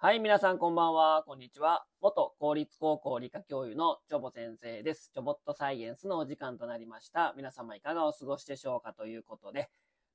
[0.00, 1.24] はい、皆さんこんばんは。
[1.26, 1.84] こんにちは。
[2.00, 5.10] 元公立高校理科教諭のチョボ先生です。
[5.12, 7.34] チョボットサイエンスのお時間となりました。
[7.36, 9.68] 皆様いかがお過ごしでしょうかということで、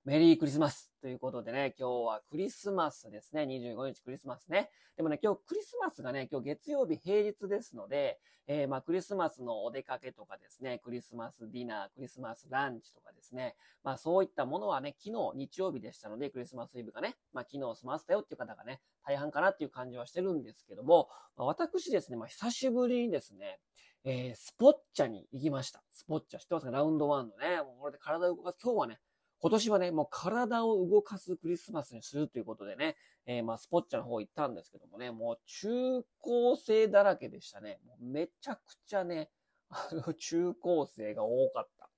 [0.06, 3.44] メリークリスマスということでね、今日はクリスマスですね。
[3.44, 4.70] 25日クリスマスね。
[4.98, 21.08] でもね、今日クリスマスがね、今日月曜日平日ですので、えー、まあクリスマスのお出かけとかですね、クリスマスディナー、クリスマスランチとかですね、まあそういったものはね、昨日日曜日でしたので、クリスマスイブがね、まあ昨日済ませたよっていう方がね、大半かなっていう感じはしてるんですけども、
[21.38, 23.62] まあ、私ですね、まあ久しぶりにですね、
[24.04, 25.82] えー、スポッチャに行きました。
[25.94, 26.72] スポッチャ知ってますか？
[26.74, 28.58] ラウンドワンのね、もうこれで体を動かす。
[28.62, 29.00] 今日はね、
[29.44, 37.78] 今年はね、もう体を動かすクリスマスにするということでね、えー、まあ、スポッチャの方行ったんですけどもね、もう中高生だらけでしたね。
[37.86, 39.30] もうめちゃくちゃね、
[40.18, 41.90] 中高生が多かった。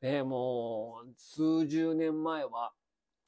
[0.00, 2.72] ね、もう、数十年前は、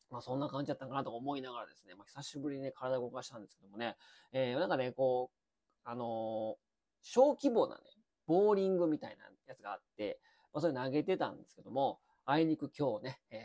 [0.09, 3.99] まあそんな感じだったかなと思いながらですね、まあ久しぶりにね、体動かしたんですけどもね、
[4.33, 5.39] えー、なんかね、こう、
[5.85, 6.57] あのー、
[7.03, 7.83] 小規模なね、
[8.25, 10.19] ボーリングみたいなやつがあって、
[10.55, 13.37] まあそれ投げてたんですけども、あいにく今日ね、え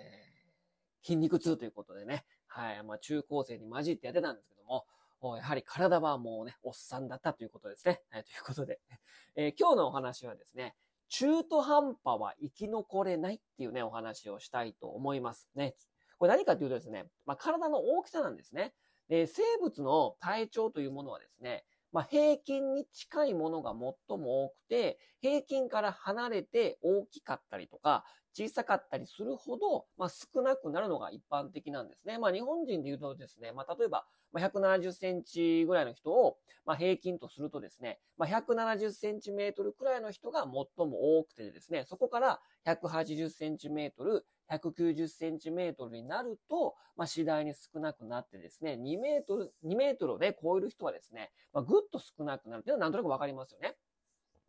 [1.04, 8.02] ー、筋肉痛ということでね、はい、まあ中高生に混じってやってたんですけども、やはり体はもうね、おっさんだったということですね。
[8.10, 8.80] はい、ということで、
[9.38, 10.76] えー、今日のお話はですね、
[11.10, 15.76] 中途半端は生き残れないっていうね、お話をしたいと思いますね。
[16.18, 18.74] これ何かというとですね、まあ、体の大きさなんですね。
[19.10, 32.18] で、生物の体長というものはですね、まあ、平均に近いものが最も多くて、平均から離れて大きかったりとか、小さかったりするほど、まあ、少なくなるのが一般的なんですね。
[32.18, 53.76] まあ、日本人で言うとですね、まあ、例えば、まあ、170センチぐらいの人を、まあ、平均とするとですね、まあ、170センチメートルくらいの人が最も多くてですね、そこから180センチメートル、190センチメートルになると、まあ、次第に少なくなってですね、2メートル、2メートルで超える人はですね、まあ、ぐっと少なくなるというのはなんとなくわかりますよね。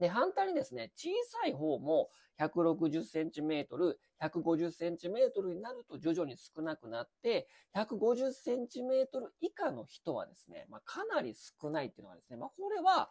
[0.02, 7.46] で、反対にですね、小さい方も160センチメートル、150センチメートルになると徐々に少なくなって、
[7.76, 13.10] 150センチメートル以下の人はですね、まあ、かなり少ないっていうのはですね、まあ、これは、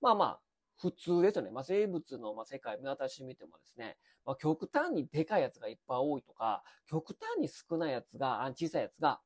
[0.00, 0.40] まあまあ、
[0.78, 1.50] 普通ですよね。
[1.50, 9.20] まあ、生物のま世界見渡してみてもですね、まあ、極端にでかいやつがいっぱい多いとか、極端に少ないやつが、小さいやつが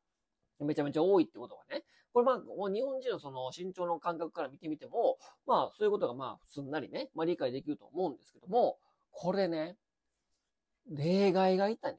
[0.61, 8.79] めちゃめちゃ多いってことがね、これまあ、日本人のその身長の感覚から見てみても、まあ、そういうことがまあ、すんなりね、まあ理解できると思うんですけども、
[9.11, 9.77] これね、
[10.89, 11.99] 例外がいたね。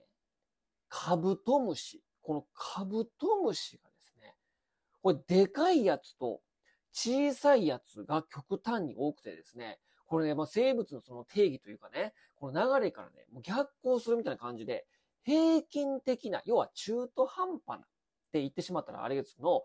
[0.87, 2.01] カブトムシ。
[2.21, 4.35] このカブトムシがですね、
[5.01, 6.39] これでかいやつと
[6.93, 14.85] 小さいやつが極端に多くてですね、これね、まあ、生物のその定義というかね、この流れからね、もう逆行するみたいな感じで、
[15.23, 17.85] 平均的な、要は中途半端な
[18.35, 19.63] って言ってしまったらあれですけど、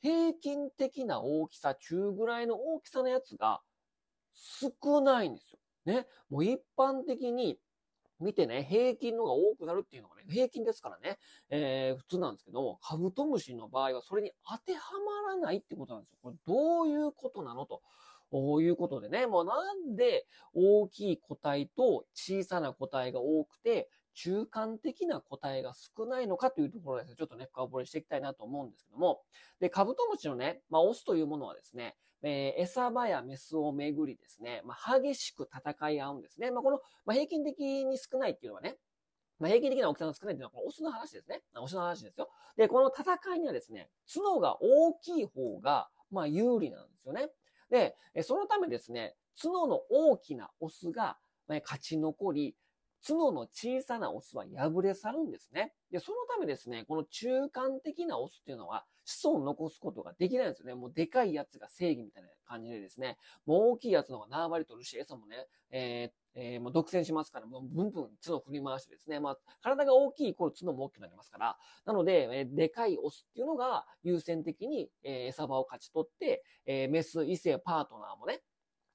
[0.00, 3.60] 平均的な大きさ、中ぐらいの大きさのやつが
[4.32, 5.58] 少ないんですよ。
[5.84, 6.06] ね。
[6.30, 7.58] もう一般的に
[8.20, 11.18] 見てね、平均のが多くなるっていうのがね、平均ですからね、
[11.50, 14.80] えー、普通なんですけども、カブトムシの場合はそれに当ては
[15.26, 16.18] まらないってことなんですよ。
[16.22, 17.82] これどういうことなのと。
[18.30, 29.22] こういうことでね、もうなんで大きい個体と小さな個体が多くて、中間的な個体が少ないのかというところですね、ちょっとね、深掘りしていきたいなと思うんですけども、
[29.60, 36.50] で、カブトムシのね、まあ、オスというものはですね、えー、餌場やメスをめぐりですね、まあ、激しく戦い合うんですね。
[36.50, 38.76] まあ、この、まあ、平均的に少ないっていうのはね、
[39.40, 41.42] まあ、平均的な大きさが少ないっていうのは、このオスの話ですね。
[41.56, 42.28] オスの話ですよ。
[42.56, 47.28] で、この戦いにはですね、角が大きい方が、まあ、有利なんですよね。
[47.70, 51.16] で、そのためですね、角の大きなオスが
[51.48, 52.54] 勝ち残り、
[53.06, 55.72] 角の小さなオスは敗れ去るんですね。
[55.90, 60.74] で、そのためですね、この中間的なオスっていうのは子孫を残すことができないんですよね。
[60.74, 78.40] もうでかいやつが正義みたいな感じでですね、もう大きいやつの方が縄張り取るし、餌もね、えーえー、もう独占しますから、もうブンブン角振り回してですね、まあ、体が大きいイコール角も大きくなりますから、なので、えー、でかいオスっていうのが優先的に、えー、餌場を勝ち取って、えー、メス、異性、パートナーもね、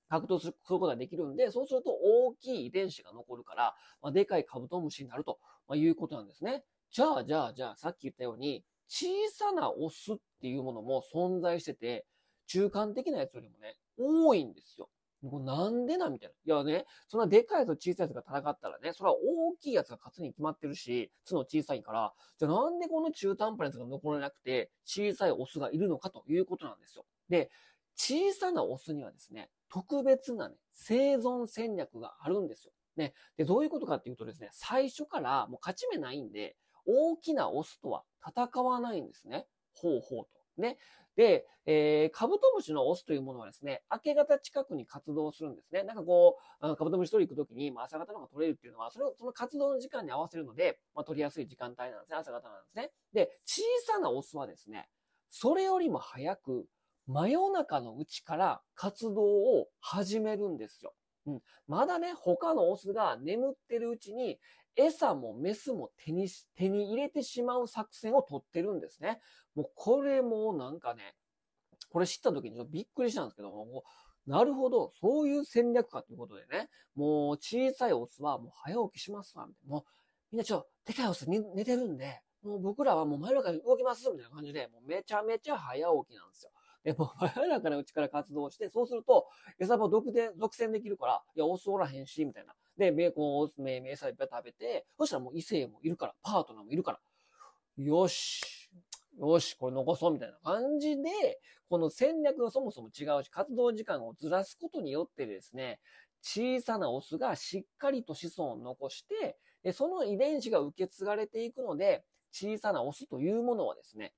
[0.10, 6.64] 獲得することができるんで、そうすると大きい遺伝子が残るから、まあ、でかいカブトムシになると、まあ、いうことなんですね。
[6.92, 12.06] じゃあ、じゃあ、じゃあ、さっき言ったように、小さなオスっていうものも存在してて、
[12.48, 14.90] 中間的なやつよりもね、多いんですよ。
[15.24, 16.56] なんでなみたいな。
[16.56, 27.06] いやね、そんなでかいやつと小さいやつが戦ったらね、それは大きいやつが勝つに決まってるし、角小さいから、じゃあなんでこの中途半端なやつが残れなくて、小さいオスがいるのかということなんですよ。
[27.30, 27.50] で、
[27.96, 32.74] 小さなオスにはですね、特別なね、生存戦略があるんですよ。
[32.96, 33.14] ね。
[33.38, 36.56] で、どういうことかっていうとですね、最初からもう勝ち目ないんで、
[36.86, 39.48] 大きなオスとは戦わないんですね。
[39.74, 40.62] ほうほうと。
[40.62, 40.78] ね。
[41.16, 45.84] で、えー、カブトムシのオスというものはですね、明け方近くに活動するんですね。
[45.84, 52.18] なんかこう、カブトムシ取り行くときに、まあ、朝方の方が取れるっていうのは、それを、その活動の時間に合わせるので、まあ、取りやすい時間帯なんですね。
[52.18, 52.92] 朝方なんですね。
[53.14, 54.88] で、小さなオスはですね、
[55.30, 56.68] それよりも早く、
[57.08, 60.94] 真夜中のうちから活動を始めるんですよ。
[61.26, 61.42] うん。
[61.68, 64.40] まだね、他のオスが眠ってるうちに、
[64.76, 69.20] 餌もメスも手に手に入れてしまう作戦を取ってるんですね。
[69.56, 71.16] もうこれもなんかね、
[71.90, 73.84] これ知った時にちょっとびっくりしたんですけども、
[74.28, 79.76] なるほど、そういう戦略かということでね、もう小さいオスはもう早起きしますわ、みたいな。
[79.76, 79.84] もう
[80.32, 86.52] みんなちょっと、でかいオス寝てるんで、もう僕らはもう真夜中に動きます、みたいな感じで、もうめちゃめちゃ早起きなんですよ。
[86.88, 89.28] で、もう真夜中のうちから活動して、そうすると、
[89.60, 92.54] 餌場独で、独占できるから、いや、オスおらへんし、みたいな。
[92.78, 97.00] で、ベーコン、オス、メイ、餌いっぱい食べて、そしたらもう異性もいるから、パートナーもいるから、
[97.76, 98.70] よし、
[99.20, 105.82] よし、これ残そうみたいな感じで、この戦略がそもそも違うし、活動時間をずらすことによってですね、
[106.22, 109.38] 小さなオスがしっかりと子孫を残して、
[109.74, 114.14] その遺伝子が受け継がれていくので、小さなオスというものはですね、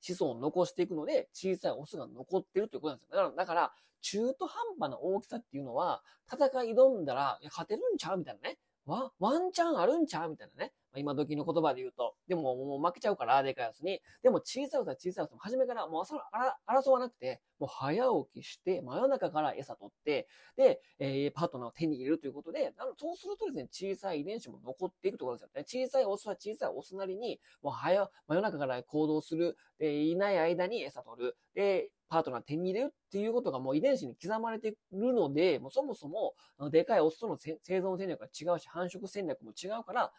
[0.00, 3.16] 子孫を残していくので、小さいオスが残ってるということなんですよ。
[3.16, 6.02] だから、だから中途半端な大きさっていうのは、
[6.32, 8.58] 戦い挑んだら、いや、勝てるんちゃうみたいなね。
[8.86, 10.72] ワワンチャンあるんちゃうみたいなね。
[10.98, 12.14] 今時の言葉で言うと。
[12.26, 14.00] でも、もう負けちゃうから、でかいやつに。
[14.22, 25.64] でも、小さいやつは小さいやつも、初めからもう争わなくて、もう早起きして、真夜中から餌取って、で、えー、パートナーを手に入れるということで、なのそうするとですね、小さい遺伝子も残っていくところですよね。
[25.66, 31.36] 小さいオスは小さいオスなりに、もう早、真夜中から行動する、で、いない間に餌取る。
[31.54, 36.34] で、パートナー手に入れるっていうことがもう遺伝子に刻まれてるので、もうそもそも、
[36.70, 40.12] でかいオスとの生存戦略が違うし、繁殖戦略も違うから、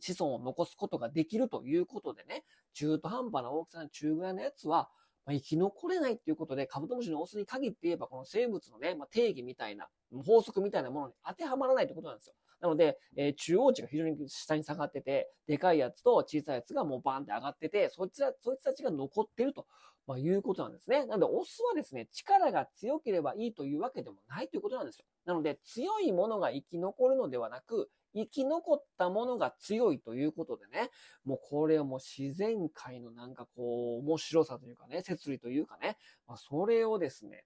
[0.00, 4.88] 子孫を残すことができるということでね、中途半端な大きさの中ぐらいのやつは、
[5.26, 9.88] まあ、生き残れないっていうことで、カブトムシのオスに限って言えば、この生物のね、まあ、定義みたいな、
[10.24, 12.34] 法則みたいなものに当てはまらないってことなんですよ。
[12.60, 19.66] なので、えー、中央値が非常に下に下がってて、でかいやつと小さいやつがもうバーンって上がってて、そいつら、そいつたちが残ってると、
[20.06, 21.04] まあ、いうことなんですね。
[21.06, 25.04] なので、オスはですね、力が強ければいいというわけでもないということなんですよ。
[25.24, 30.90] なので、強いものが生き残るのではなく、生き残ったものが強いということでね、
[31.24, 37.44] もうこれをもう自然界のなんかこう、面白さというかね、摂理というかね、まあ、それをですね、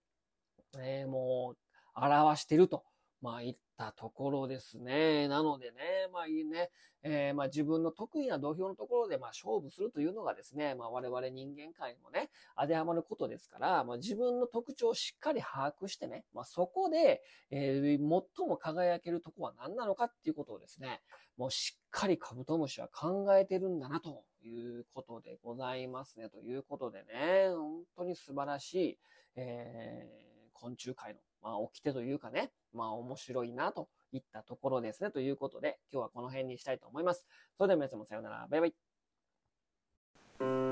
[0.79, 1.59] えー、もう、
[1.95, 2.85] 表してると。
[3.23, 5.29] まあ、いったところですね。
[5.29, 5.77] なのでね、
[6.13, 6.71] まあいいね、
[7.03, 21.01] えー、まあ自分の得意な土俵のところでまあ勝負するというのがですね、まあ我々人間界にもね、当てはまることですから、まあ自分の特徴をしっかり把握してね、まあそこで、えー、最も輝けるとこは何なのかっていうことをですね、
[21.39, 26.29] もうしっかりカブトムシは考えてるんだなということでございますね。
[26.29, 28.99] ということでね、本当に素晴らしい、
[29.37, 35.11] えー、昆虫界のまあ、掟というかね、まあ、面白いなといったところですね。
[35.11, 37.27] ということで、今日はこの辺にしたいと思います。
[37.57, 38.47] それでは皆さんもさようなら。
[38.49, 40.70] バイバイ。